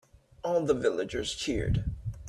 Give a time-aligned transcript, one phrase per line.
[0.43, 1.83] All the villagers cheered.